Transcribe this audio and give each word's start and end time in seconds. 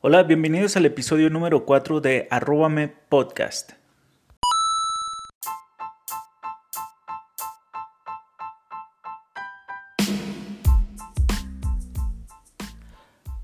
Hola, 0.00 0.22
bienvenidos 0.22 0.76
al 0.76 0.86
episodio 0.86 1.28
número 1.28 1.64
4 1.64 2.00
de 2.00 2.28
Arróbame 2.30 2.86
Podcast. 2.86 3.72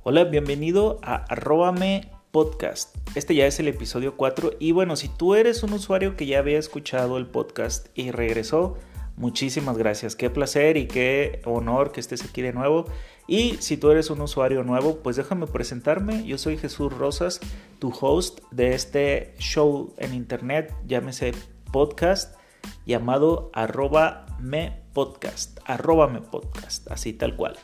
Hola, 0.04 0.22
bienvenido 0.22 1.00
a 1.02 1.24
Arróbame 1.24 2.12
Podcast. 2.30 2.96
Este 3.16 3.34
ya 3.34 3.46
es 3.46 3.58
el 3.58 3.66
episodio 3.66 4.16
4 4.16 4.52
y 4.60 4.70
bueno, 4.70 4.94
si 4.94 5.08
tú 5.08 5.34
eres 5.34 5.64
un 5.64 5.72
usuario 5.72 6.16
que 6.16 6.26
ya 6.26 6.38
había 6.38 6.60
escuchado 6.60 7.18
el 7.18 7.26
podcast 7.26 7.88
y 7.98 8.12
regresó, 8.12 8.78
muchísimas 9.16 9.78
gracias. 9.78 10.16
Qué 10.16 10.30
placer 10.30 10.76
y 10.76 10.86
qué 10.86 11.40
honor 11.44 11.92
que 11.92 12.00
estés 12.00 12.24
aquí 12.24 12.42
de 12.42 12.52
nuevo. 12.52 12.86
Y 13.26 13.56
si 13.60 13.76
tú 13.76 13.90
eres 13.90 14.10
un 14.10 14.20
usuario 14.20 14.62
nuevo, 14.64 14.98
pues 15.02 15.16
déjame 15.16 15.46
presentarme. 15.46 16.24
Yo 16.24 16.38
soy 16.38 16.58
Jesús 16.58 16.92
Rosas, 16.92 17.40
tu 17.78 17.92
host 17.98 18.40
de 18.50 18.74
este 18.74 19.34
show 19.38 19.94
en 19.98 20.14
internet, 20.14 20.74
llámese 20.86 21.32
podcast, 21.72 22.36
llamado 22.86 23.50
arroba 23.54 24.26
me 24.40 24.82
podcast, 24.92 25.58
arroba 25.64 26.08
me 26.08 26.20
podcast, 26.20 26.90
así 26.90 27.12
tal 27.12 27.36
cual. 27.36 27.56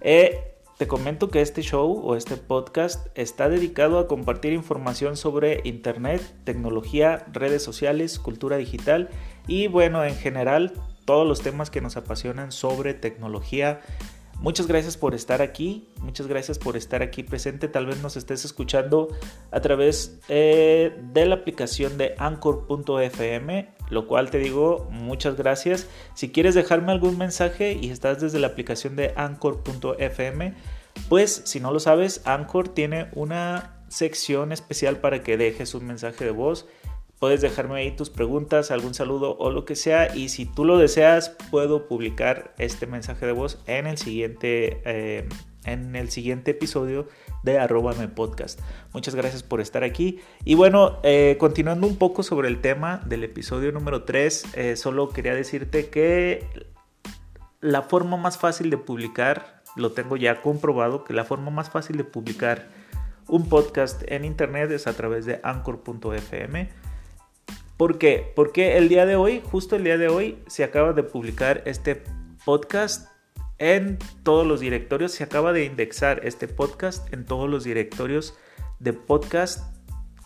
Eh, 0.00 0.53
te 0.78 0.88
comento 0.88 1.30
que 1.30 1.40
este 1.40 1.62
show 1.62 2.00
o 2.02 2.16
este 2.16 2.36
podcast 2.36 3.06
está 3.14 3.48
dedicado 3.48 3.98
a 3.98 4.08
compartir 4.08 4.52
información 4.52 5.16
sobre 5.16 5.60
internet, 5.64 6.20
tecnología, 6.44 7.26
redes 7.32 7.62
sociales, 7.62 8.18
cultura 8.18 8.56
digital 8.56 9.08
y 9.46 9.68
bueno, 9.68 10.04
en 10.04 10.16
general 10.16 10.72
todos 11.04 11.26
los 11.26 11.42
temas 11.42 11.70
que 11.70 11.80
nos 11.80 11.96
apasionan 11.96 12.50
sobre 12.50 12.94
tecnología, 12.94 13.80
Muchas 14.40 14.66
gracias 14.66 14.96
por 14.96 15.14
estar 15.14 15.40
aquí, 15.40 15.88
muchas 16.00 16.26
gracias 16.26 16.58
por 16.58 16.76
estar 16.76 17.02
aquí 17.02 17.22
presente. 17.22 17.68
Tal 17.68 17.86
vez 17.86 18.02
nos 18.02 18.16
estés 18.16 18.44
escuchando 18.44 19.08
a 19.50 19.60
través 19.60 20.18
eh, 20.28 21.00
de 21.12 21.26
la 21.26 21.36
aplicación 21.36 21.96
de 21.96 22.14
anchor.fm, 22.18 23.73
lo 23.90 24.06
cual 24.06 24.30
te 24.30 24.38
digo 24.38 24.88
muchas 24.90 25.36
gracias. 25.36 25.88
Si 26.14 26.30
quieres 26.30 26.54
dejarme 26.54 26.92
algún 26.92 27.18
mensaje 27.18 27.78
y 27.80 27.90
estás 27.90 28.20
desde 28.20 28.38
la 28.38 28.48
aplicación 28.48 28.96
de 28.96 29.12
anchor.fm, 29.16 30.54
pues 31.08 31.42
si 31.44 31.60
no 31.60 31.72
lo 31.72 31.80
sabes, 31.80 32.22
Anchor 32.24 32.68
tiene 32.68 33.08
una 33.12 33.76
sección 33.88 34.52
especial 34.52 34.98
para 34.98 35.22
que 35.22 35.36
dejes 35.36 35.74
un 35.74 35.86
mensaje 35.86 36.24
de 36.24 36.30
voz 36.30 36.66
Puedes 37.24 37.40
dejarme 37.40 37.76
ahí 37.76 37.90
tus 37.90 38.10
preguntas, 38.10 38.70
algún 38.70 38.92
saludo 38.92 39.38
o 39.38 39.50
lo 39.50 39.64
que 39.64 39.76
sea. 39.76 40.14
Y 40.14 40.28
si 40.28 40.44
tú 40.44 40.66
lo 40.66 40.76
deseas, 40.76 41.30
puedo 41.50 41.88
publicar 41.88 42.52
este 42.58 42.86
mensaje 42.86 43.24
de 43.24 43.32
voz 43.32 43.62
en 43.66 43.86
el 43.86 43.96
siguiente, 43.96 44.82
eh, 44.84 45.26
en 45.64 45.96
el 45.96 46.10
siguiente 46.10 46.50
episodio 46.50 47.08
de 47.42 47.58
arroba 47.58 47.94
podcast. 48.14 48.60
Muchas 48.92 49.14
gracias 49.14 49.42
por 49.42 49.62
estar 49.62 49.84
aquí. 49.84 50.20
Y 50.44 50.54
bueno, 50.54 50.98
eh, 51.02 51.38
continuando 51.40 51.86
un 51.86 51.96
poco 51.96 52.22
sobre 52.22 52.48
el 52.48 52.60
tema 52.60 53.00
del 53.06 53.24
episodio 53.24 53.72
número 53.72 54.02
3, 54.02 54.44
eh, 54.52 54.76
solo 54.76 55.08
quería 55.08 55.34
decirte 55.34 55.88
que 55.88 56.46
la 57.62 57.80
forma 57.80 58.18
más 58.18 58.36
fácil 58.36 58.68
de 58.68 58.76
publicar, 58.76 59.62
lo 59.76 59.92
tengo 59.92 60.18
ya 60.18 60.42
comprobado, 60.42 61.04
que 61.04 61.14
la 61.14 61.24
forma 61.24 61.50
más 61.50 61.70
fácil 61.70 61.96
de 61.96 62.04
publicar 62.04 62.68
un 63.28 63.48
podcast 63.48 64.02
en 64.08 64.26
internet 64.26 64.70
es 64.72 64.86
a 64.86 64.92
través 64.92 65.24
de 65.24 65.40
anchor.fm 65.42 66.84
¿Por 67.76 67.98
qué? 67.98 68.32
Porque 68.36 68.76
el 68.76 68.88
día 68.88 69.04
de 69.04 69.16
hoy, 69.16 69.42
justo 69.44 69.74
el 69.74 69.82
día 69.82 69.98
de 69.98 70.06
hoy, 70.06 70.38
se 70.46 70.62
acaba 70.62 70.92
de 70.92 71.02
publicar 71.02 71.62
este 71.66 72.02
podcast 72.44 73.10
en 73.58 73.98
todos 74.22 74.46
los 74.46 74.60
directorios. 74.60 75.10
Se 75.10 75.24
acaba 75.24 75.52
de 75.52 75.64
indexar 75.64 76.20
este 76.24 76.46
podcast 76.46 77.12
en 77.12 77.24
todos 77.24 77.50
los 77.50 77.64
directorios 77.64 78.38
de 78.78 78.92
podcast 78.92 79.74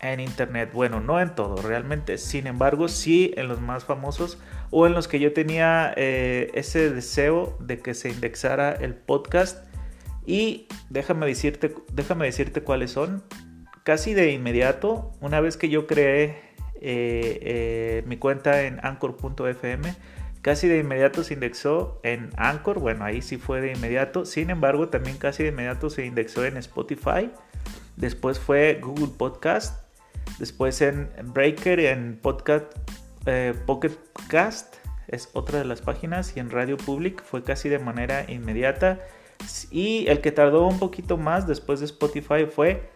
en 0.01 0.21
internet. 0.21 0.73
Bueno, 0.75 1.01
no 1.01 1.21
en 1.23 1.35
todo 1.35 1.57
realmente. 1.63 2.19
Sin 2.19 2.47
embargo, 2.47 2.87
sí 2.87 3.33
en 3.39 3.49
los 3.49 3.63
más 3.63 3.87
famosos 3.87 4.39
o 4.71 4.87
en 4.87 4.93
los 4.93 5.09
que 5.09 5.19
yo 5.19 5.33
tenía 5.33 5.95
eh, 5.97 6.51
ese 6.53 6.91
deseo 6.93 7.57
de 7.61 7.79
que 7.79 7.95
se 7.95 8.11
indexara 8.11 8.73
el 8.73 8.95
podcast. 8.95 9.67
Y 10.27 10.67
déjame 10.91 11.25
decirte, 11.25 11.75
déjame 11.95 12.27
decirte 12.27 12.61
cuáles 12.61 12.91
son. 12.91 13.25
Casi 13.85 14.13
de 14.13 14.33
inmediato, 14.33 15.13
una 15.23 15.41
vez 15.41 15.57
que 15.57 15.71
yo 15.71 15.87
creé 15.87 16.48
eh, 16.81 17.39
eh, 17.43 18.05
mi 18.07 18.17
cuenta 18.17 18.63
en 18.63 18.79
anchor.fm. 18.83 19.95
Casi 20.43 20.69
de 20.69 20.79
inmediato 20.79 21.25
se 21.25 21.35
indexó 21.35 22.01
en 22.05 22.31
Anchor, 22.37 22.79
bueno, 22.79 23.05
ahí 23.05 23.23
sí 23.23 23.39
fue 23.39 23.61
de 23.61 23.73
inmediato. 23.73 24.25
Sin 24.25 24.51
embargo, 24.51 24.89
también 24.89 25.19
casi 25.19 25.43
de 25.43 25.49
inmediato 25.49 25.91
se 25.91 26.07
indexó 26.07 26.45
en 26.45 26.57
Spotify. 26.57 27.31
Después 27.97 28.39
fue 28.39 28.79
Google 28.81 29.13
Podcast. 29.19 29.83
Después 30.39 30.81
en 30.81 31.11
Breaker, 31.25 31.81
en 31.81 32.19
Podcast, 32.23 32.67
eh, 33.27 33.53
Pocket 33.67 33.93
Cast, 34.29 34.77
es 35.09 35.31
otra 35.33 35.59
de 35.59 35.65
las 35.65 35.83
páginas. 35.83 36.37
Y 36.37 36.41
en 36.41 36.51
Radio 36.51 36.77
Public 36.77 37.23
fue 37.25 37.43
casi 37.43 37.69
de 37.69 37.81
manera 37.81 38.31
inmediata. 38.31 39.01
Y 39.71 40.07
el 40.07 40.21
que 40.21 40.31
tardó 40.31 40.67
un 40.67 40.79
poquito 40.79 41.17
más 41.17 41.49
después 41.49 41.81
de 41.81 41.87
Spotify 41.87 42.47
fue 42.47 42.89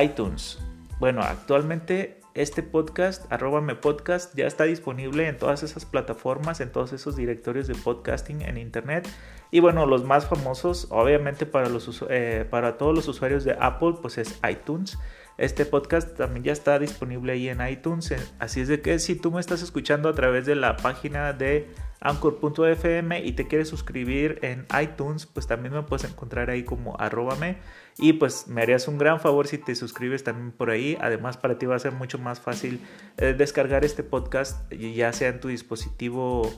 iTunes. 0.00 0.58
Bueno, 0.98 1.22
actualmente 1.22 2.17
este 2.38 2.62
podcast, 2.62 3.30
arróbame 3.32 3.74
podcast, 3.74 4.32
ya 4.36 4.46
está 4.46 4.62
disponible 4.62 5.26
en 5.26 5.36
todas 5.36 5.64
esas 5.64 5.84
plataformas, 5.84 6.60
en 6.60 6.70
todos 6.70 6.92
esos 6.92 7.16
directorios 7.16 7.66
de 7.66 7.74
podcasting 7.74 8.42
en 8.42 8.58
internet. 8.58 9.08
Y 9.50 9.58
bueno, 9.58 9.86
los 9.86 10.04
más 10.04 10.26
famosos, 10.26 10.86
obviamente 10.90 11.46
para, 11.46 11.68
eh, 12.10 12.46
para 12.48 12.78
todos 12.78 12.94
los 12.94 13.08
usuarios 13.08 13.42
de 13.42 13.56
Apple, 13.58 13.94
pues 14.00 14.18
es 14.18 14.38
iTunes. 14.48 14.98
Este 15.36 15.64
podcast 15.64 16.16
también 16.16 16.44
ya 16.44 16.52
está 16.52 16.78
disponible 16.78 17.32
ahí 17.32 17.48
en 17.48 17.66
iTunes. 17.66 18.14
Así 18.38 18.60
es 18.60 18.68
de 18.68 18.80
que 18.82 19.00
si 19.00 19.16
tú 19.16 19.32
me 19.32 19.40
estás 19.40 19.60
escuchando 19.62 20.08
a 20.08 20.14
través 20.14 20.46
de 20.46 20.54
la 20.54 20.76
página 20.76 21.32
de 21.32 21.68
anchor.fm 22.00 23.24
y 23.24 23.32
te 23.32 23.46
quieres 23.46 23.68
suscribir 23.68 24.38
en 24.42 24.66
iTunes, 24.80 25.26
pues 25.26 25.46
también 25.46 25.74
me 25.74 25.82
puedes 25.82 26.08
encontrar 26.08 26.50
ahí 26.50 26.64
como 26.64 26.96
arróbame. 26.98 27.58
Y 27.96 28.14
pues 28.14 28.46
me 28.46 28.62
harías 28.62 28.86
un 28.86 28.96
gran 28.96 29.18
favor 29.18 29.48
si 29.48 29.58
te 29.58 29.74
suscribes 29.74 30.22
también 30.22 30.52
por 30.52 30.70
ahí. 30.70 30.96
Además 31.00 31.36
para 31.36 31.58
ti 31.58 31.66
va 31.66 31.74
a 31.74 31.80
ser 31.80 31.92
mucho 31.92 32.18
más 32.18 32.40
fácil 32.40 32.80
eh, 33.16 33.34
descargar 33.36 33.84
este 33.84 34.04
podcast, 34.04 34.72
ya 34.72 35.12
sea 35.12 35.28
en 35.30 35.40
tu 35.40 35.48
dispositivo, 35.48 36.48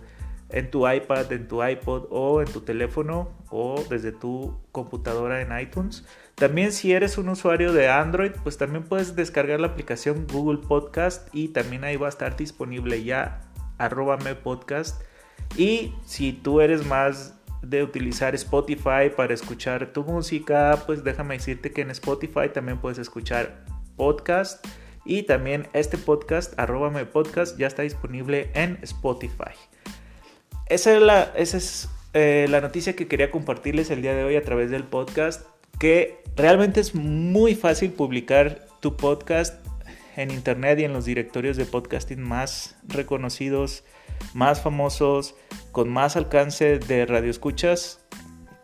en 0.50 0.70
tu 0.70 0.86
iPad, 0.88 1.32
en 1.32 1.48
tu 1.48 1.64
iPod 1.64 2.08
o 2.10 2.42
en 2.42 2.52
tu 2.52 2.60
teléfono 2.60 3.30
o 3.50 3.82
desde 3.88 4.12
tu 4.12 4.60
computadora 4.70 5.40
en 5.40 5.58
iTunes. 5.58 6.04
También 6.34 6.72
si 6.72 6.92
eres 6.92 7.16
un 7.16 7.30
usuario 7.30 7.72
de 7.72 7.88
Android, 7.88 8.32
pues 8.42 8.58
también 8.58 8.84
puedes 8.84 9.16
descargar 9.16 9.60
la 9.60 9.68
aplicación 9.68 10.26
Google 10.30 10.58
Podcast 10.58 11.28
y 11.34 11.48
también 11.48 11.84
ahí 11.84 11.96
va 11.96 12.06
a 12.06 12.10
estar 12.10 12.36
disponible 12.36 13.02
ya 13.02 13.40
arróbame 13.78 14.34
podcast 14.34 15.02
y 15.56 15.92
si 16.04 16.32
tú 16.32 16.60
eres 16.60 16.86
más 16.86 17.34
de 17.62 17.82
utilizar 17.82 18.34
Spotify 18.34 19.10
para 19.14 19.34
escuchar 19.34 19.92
tu 19.92 20.04
música, 20.04 20.82
pues 20.86 21.04
déjame 21.04 21.36
decirte 21.36 21.72
que 21.72 21.82
en 21.82 21.90
Spotify 21.90 22.48
también 22.52 22.78
puedes 22.78 22.98
escuchar 22.98 23.64
podcast. 23.96 24.66
Y 25.04 25.22
también 25.22 25.66
este 25.72 25.98
podcast, 25.98 26.58
arróbame 26.58 27.06
podcast, 27.06 27.58
ya 27.58 27.66
está 27.66 27.82
disponible 27.82 28.50
en 28.54 28.78
Spotify. 28.82 29.52
Esa 30.66 30.94
es, 30.94 31.02
la, 31.02 31.32
eh, 32.12 32.46
la 32.48 32.60
noticia 32.60 32.94
que 32.94 33.08
quería 33.08 33.30
compartirles 33.30 33.90
el 33.90 34.02
día 34.02 34.14
de 34.14 34.24
hoy 34.24 34.36
a 34.36 34.42
través 34.42 34.70
del 34.70 34.84
podcast. 34.84 35.46
Que 35.78 36.22
realmente 36.36 36.80
es 36.80 36.94
muy 36.94 37.54
fácil 37.54 37.92
publicar 37.92 38.66
tu 38.80 38.96
podcast 38.96 39.64
en 40.16 40.30
internet 40.30 40.78
y 40.80 40.84
en 40.84 40.92
los 40.92 41.06
directorios 41.06 41.56
de 41.56 41.64
podcasting 41.64 42.20
más 42.20 42.76
reconocidos 42.86 43.84
más 44.34 44.60
famosos, 44.60 45.34
con 45.72 45.88
más 45.88 46.16
alcance 46.16 46.78
de 46.78 47.06
radioescuchas, 47.06 48.04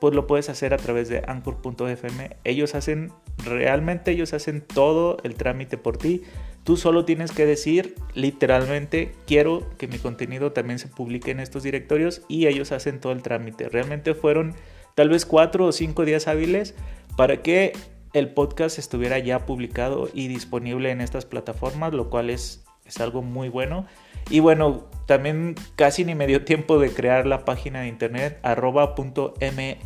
pues 0.00 0.14
lo 0.14 0.26
puedes 0.26 0.48
hacer 0.48 0.74
a 0.74 0.76
través 0.76 1.08
de 1.08 1.22
anchor.fm. 1.26 2.36
Ellos 2.44 2.74
hacen, 2.74 3.12
realmente 3.44 4.10
ellos 4.10 4.32
hacen 4.34 4.60
todo 4.60 5.16
el 5.22 5.34
trámite 5.34 5.78
por 5.78 5.96
ti. 5.96 6.22
Tú 6.64 6.76
solo 6.76 7.04
tienes 7.04 7.32
que 7.32 7.46
decir 7.46 7.94
literalmente 8.14 9.14
quiero 9.26 9.70
que 9.78 9.86
mi 9.86 9.98
contenido 9.98 10.52
también 10.52 10.78
se 10.78 10.88
publique 10.88 11.30
en 11.30 11.40
estos 11.40 11.62
directorios 11.62 12.22
y 12.28 12.46
ellos 12.46 12.72
hacen 12.72 13.00
todo 13.00 13.12
el 13.12 13.22
trámite. 13.22 13.68
Realmente 13.68 14.14
fueron 14.14 14.54
tal 14.94 15.08
vez 15.08 15.24
cuatro 15.26 15.66
o 15.66 15.72
cinco 15.72 16.04
días 16.04 16.26
hábiles 16.26 16.74
para 17.16 17.42
que 17.42 17.72
el 18.12 18.32
podcast 18.32 18.78
estuviera 18.78 19.18
ya 19.18 19.46
publicado 19.46 20.08
y 20.12 20.28
disponible 20.28 20.90
en 20.90 21.00
estas 21.00 21.24
plataformas, 21.24 21.92
lo 21.92 22.10
cual 22.10 22.30
es, 22.30 22.64
es 22.84 23.00
algo 23.00 23.22
muy 23.22 23.48
bueno. 23.48 23.86
Y 24.28 24.40
bueno, 24.40 24.84
también 25.06 25.54
casi 25.76 26.04
ni 26.04 26.14
me 26.14 26.26
dio 26.26 26.44
tiempo 26.44 26.78
de 26.78 26.90
crear 26.90 27.26
la 27.26 27.44
página 27.44 27.82
de 27.82 27.88
internet 27.88 28.38
arroba.me. 28.42 29.78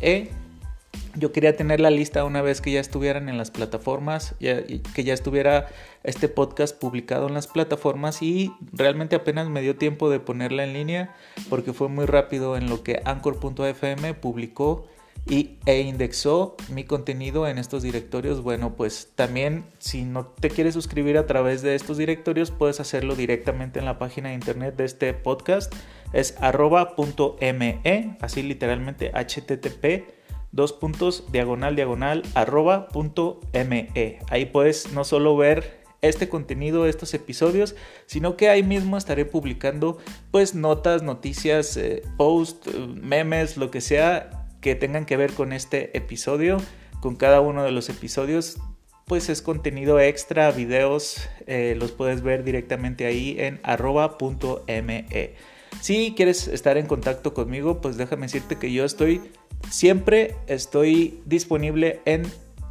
Yo 1.15 1.31
quería 1.33 1.55
tener 1.55 1.81
la 1.81 1.89
lista 1.89 2.23
una 2.23 2.41
vez 2.41 2.61
que 2.61 2.71
ya 2.71 2.79
estuvieran 2.79 3.27
en 3.27 3.37
las 3.37 3.51
plataformas, 3.51 4.35
que 4.39 5.03
ya 5.03 5.13
estuviera 5.13 5.67
este 6.03 6.29
podcast 6.29 6.79
publicado 6.79 7.27
en 7.27 7.33
las 7.33 7.47
plataformas 7.47 8.21
y 8.21 8.51
realmente 8.71 9.17
apenas 9.17 9.49
me 9.49 9.61
dio 9.61 9.75
tiempo 9.75 10.09
de 10.09 10.19
ponerla 10.19 10.63
en 10.63 10.73
línea 10.73 11.13
porque 11.49 11.73
fue 11.73 11.89
muy 11.89 12.05
rápido 12.05 12.55
en 12.55 12.69
lo 12.69 12.81
que 12.81 13.01
anchor.fm 13.05 14.13
publicó 14.15 14.87
y, 15.27 15.57
e 15.65 15.81
indexó 15.81 16.55
mi 16.69 16.83
contenido 16.83 17.47
en 17.47 17.57
estos 17.57 17.83
directorios, 17.83 18.41
bueno, 18.41 18.75
pues 18.75 19.09
también 19.15 19.65
si 19.77 20.03
no 20.03 20.25
te 20.25 20.49
quieres 20.49 20.73
suscribir 20.73 21.17
a 21.17 21.27
través 21.27 21.61
de 21.61 21.75
estos 21.75 21.97
directorios, 21.97 22.51
puedes 22.51 22.79
hacerlo 22.79 23.15
directamente 23.15 23.79
en 23.79 23.85
la 23.85 23.99
página 23.99 24.29
de 24.29 24.35
internet 24.35 24.75
de 24.75 24.85
este 24.85 25.13
podcast. 25.13 25.73
Es 26.11 26.35
arroba.me, 26.39 28.17
así 28.19 28.43
literalmente 28.43 29.11
http 29.11 30.21
dos 30.51 30.73
puntos 30.73 31.31
diagonal 31.31 31.75
diagonal 31.75 32.23
arroba 32.33 32.87
punto 32.89 33.39
me. 33.53 34.19
Ahí 34.29 34.45
puedes 34.45 34.91
no 34.91 35.03
solo 35.03 35.37
ver 35.37 35.81
este 36.01 36.29
contenido, 36.29 36.87
estos 36.87 37.13
episodios, 37.13 37.75
sino 38.07 38.35
que 38.35 38.49
ahí 38.49 38.63
mismo 38.63 38.97
estaré 38.97 39.23
publicando 39.25 39.99
pues 40.31 40.55
notas, 40.55 41.03
noticias, 41.03 41.77
eh, 41.77 42.01
posts, 42.17 42.73
memes, 42.95 43.55
lo 43.55 43.69
que 43.69 43.81
sea 43.81 44.40
que 44.61 44.75
tengan 44.75 45.05
que 45.05 45.17
ver 45.17 45.33
con 45.33 45.53
este 45.53 45.95
episodio, 45.97 46.57
con 47.01 47.15
cada 47.15 47.41
uno 47.41 47.63
de 47.63 47.71
los 47.71 47.89
episodios. 47.89 48.57
Pues 49.05 49.27
es 49.29 49.41
contenido 49.41 49.99
extra, 49.99 50.51
videos, 50.51 51.27
eh, 51.47 51.75
los 51.77 51.91
puedes 51.91 52.21
ver 52.21 52.43
directamente 52.43 53.05
ahí 53.05 53.35
en 53.39 53.59
arroba.me. 53.63 55.35
Si 55.81 56.13
quieres 56.15 56.47
estar 56.47 56.77
en 56.77 56.85
contacto 56.85 57.33
conmigo, 57.33 57.81
pues 57.81 57.97
déjame 57.97 58.27
decirte 58.27 58.57
que 58.57 58.71
yo 58.71 58.85
estoy, 58.85 59.21
siempre 59.69 60.35
estoy 60.47 61.21
disponible 61.25 61.99
en 62.05 62.23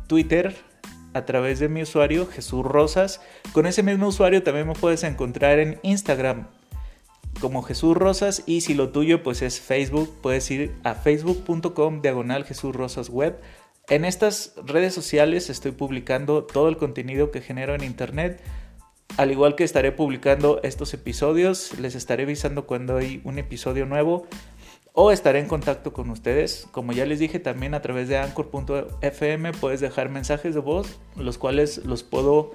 Twitter, 0.06 0.54
a 1.12 1.24
través 1.24 1.58
de 1.58 1.68
mi 1.68 1.82
usuario 1.82 2.26
Jesús 2.26 2.64
Rosas. 2.64 3.20
Con 3.52 3.66
ese 3.66 3.82
mismo 3.82 4.08
usuario 4.08 4.42
también 4.42 4.68
me 4.68 4.74
puedes 4.74 5.02
encontrar 5.02 5.58
en 5.58 5.78
Instagram 5.82 6.46
como 7.40 7.62
Jesús 7.62 7.96
Rosas 7.96 8.42
y 8.46 8.60
si 8.60 8.74
lo 8.74 8.90
tuyo 8.90 9.22
pues 9.22 9.42
es 9.42 9.60
Facebook, 9.60 10.14
puedes 10.20 10.50
ir 10.50 10.74
a 10.84 10.94
facebook.com 10.94 12.02
diagonal 12.02 12.44
Jesús 12.44 12.74
Rosas 12.74 13.08
web. 13.08 13.40
En 13.88 14.04
estas 14.04 14.54
redes 14.64 14.94
sociales 14.94 15.50
estoy 15.50 15.72
publicando 15.72 16.44
todo 16.44 16.68
el 16.68 16.76
contenido 16.76 17.30
que 17.30 17.40
genero 17.40 17.74
en 17.74 17.82
internet. 17.82 18.40
Al 19.16 19.32
igual 19.32 19.56
que 19.56 19.64
estaré 19.64 19.90
publicando 19.90 20.60
estos 20.62 20.94
episodios, 20.94 21.78
les 21.80 21.96
estaré 21.96 22.22
avisando 22.22 22.66
cuando 22.66 22.98
hay 22.98 23.20
un 23.24 23.38
episodio 23.38 23.86
nuevo 23.86 24.28
o 24.92 25.10
estaré 25.10 25.40
en 25.40 25.48
contacto 25.48 25.92
con 25.92 26.10
ustedes. 26.10 26.68
Como 26.70 26.92
ya 26.92 27.06
les 27.06 27.18
dije, 27.18 27.40
también 27.40 27.74
a 27.74 27.82
través 27.82 28.08
de 28.08 28.18
anchor.fm 28.18 29.52
puedes 29.54 29.80
dejar 29.80 30.08
mensajes 30.08 30.54
de 30.54 30.60
voz, 30.60 31.00
los 31.16 31.38
cuales 31.38 31.84
los 31.84 32.02
puedo 32.02 32.52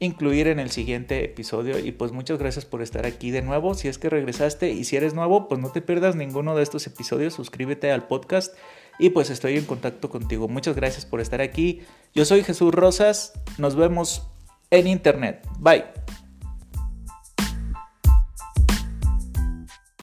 incluir 0.00 0.48
en 0.48 0.58
el 0.58 0.70
siguiente 0.70 1.24
episodio. 1.24 1.78
Y 1.78 1.92
pues 1.92 2.12
muchas 2.12 2.38
gracias 2.38 2.64
por 2.64 2.82
estar 2.82 3.06
aquí 3.06 3.30
de 3.30 3.42
nuevo. 3.42 3.74
Si 3.74 3.88
es 3.88 3.98
que 3.98 4.10
regresaste 4.10 4.72
y 4.72 4.84
si 4.84 4.96
eres 4.96 5.14
nuevo, 5.14 5.48
pues 5.48 5.60
no 5.60 5.70
te 5.70 5.82
pierdas 5.82 6.16
ninguno 6.16 6.56
de 6.56 6.62
estos 6.62 6.86
episodios. 6.86 7.34
Suscríbete 7.34 7.90
al 7.90 8.06
podcast 8.06 8.54
y 8.98 9.10
pues 9.10 9.30
estoy 9.30 9.56
en 9.56 9.64
contacto 9.64 10.08
contigo. 10.08 10.48
Muchas 10.48 10.76
gracias 10.76 11.06
por 11.06 11.20
estar 11.20 11.40
aquí. 11.40 11.82
Yo 12.14 12.24
soy 12.24 12.42
Jesús 12.42 12.74
Rosas. 12.74 13.32
Nos 13.58 13.76
vemos 13.76 14.28
en 14.70 14.86
internet. 14.86 15.46
Bye. 15.58 15.84